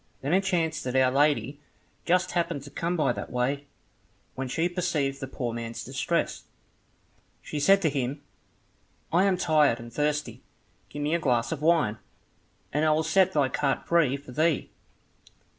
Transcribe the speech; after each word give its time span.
Then 0.21 0.33
it 0.33 0.43
chanced 0.43 0.83
that 0.85 0.95
Our 0.95 1.11
Lady 1.11 1.59
just 2.05 2.31
happened 2.31 2.63
to 2.63 2.71
come 2.71 2.97
by 2.97 3.13
that 3.13 3.29
way, 3.31 3.53
and 3.55 3.63
when 4.33 4.47
she 4.47 4.67
perceived 4.67 5.19
the 5.19 5.27
poor 5.27 5.53
man's 5.53 5.83
distress, 5.83 6.45
she 7.43 7.59
said 7.59 7.83
to 7.83 7.89
him, 7.91 8.23
"I 9.13 9.25
am 9.25 9.37
tired 9.37 9.79
and 9.79 9.93
thirsty, 9.93 10.41
give 10.89 11.03
me 11.03 11.13
a 11.13 11.19
glass 11.19 11.51
of 11.51 11.61
wine, 11.61 11.99
and 12.73 12.83
I 12.83 12.89
will 12.93 13.03
set 13.03 13.33
thy 13.33 13.47
cart 13.49 13.85
free 13.87 14.17
for 14.17 14.31
thee." 14.31 14.71